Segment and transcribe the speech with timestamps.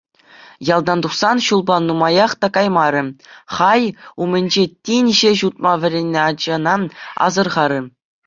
[0.73, 3.03] Ялтан тухсан ҫулпа нумаях та каяймарӗ
[3.57, 3.83] хӑй
[4.27, 6.75] умӗнче тин ҫеҫ утма вӗреннӗ ачана
[7.27, 7.79] асӑрхарӗ.